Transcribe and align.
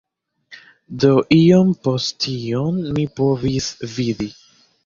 Do 1.03 1.11
iom 1.39 1.69
post 1.89 2.27
iom 2.31 2.81
mi 2.97 3.07
povis 3.21 3.69
vidi: 3.97 4.33